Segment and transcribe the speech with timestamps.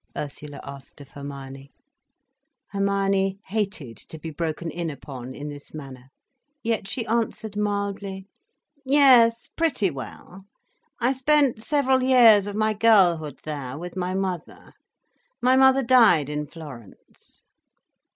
[0.17, 1.69] Ursula asked of Hermione.
[2.69, 6.09] Hermione hated to be broken in upon in this manner.
[6.63, 8.25] Yet she answered mildly:
[8.83, 10.45] "Yes, pretty well.
[10.99, 14.73] I spent several years of my girlhood there, with my mother.
[15.39, 17.43] My mother died in Florence."